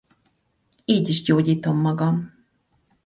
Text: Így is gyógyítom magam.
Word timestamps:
Így 0.85 1.09
is 1.09 1.21
gyógyítom 1.23 1.77
magam. 1.77 2.45